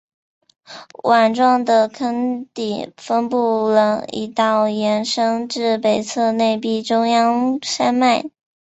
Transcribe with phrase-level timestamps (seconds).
[1.03, 8.25] 碗状的坑底分布了一道延伸至北侧内壁中央山脉。